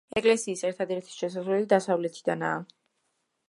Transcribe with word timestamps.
ეკლესიის 0.19 0.63
ერთადერთი 0.69 1.13
შესასვლელი 1.17 1.69
დასავლეთიდანაა. 1.75 2.61